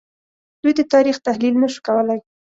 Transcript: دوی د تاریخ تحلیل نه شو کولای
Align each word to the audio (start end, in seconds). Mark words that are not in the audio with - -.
دوی 0.61 0.73
د 0.79 0.81
تاریخ 0.93 1.15
تحلیل 1.27 1.53
نه 1.61 1.67
شو 1.73 1.79
کولای 1.87 2.19